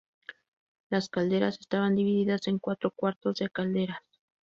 [0.89, 4.01] Las calderas estaban divididas en cuatro cuartos de calderas.